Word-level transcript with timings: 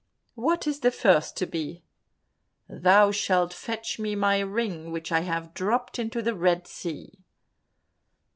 "What 0.33 0.65
is 0.65 0.79
the 0.79 0.89
first 0.89 1.37
to 1.37 1.45
be?" 1.45 1.83
"Thou 2.67 3.11
shalt 3.11 3.53
fetch 3.53 3.99
me 3.99 4.15
my 4.15 4.39
ring 4.39 4.91
which 4.91 5.11
I 5.11 5.19
have 5.19 5.53
dropped 5.53 5.99
into 5.99 6.23
the 6.23 6.33
Red 6.33 6.65
Sea." 6.65 7.19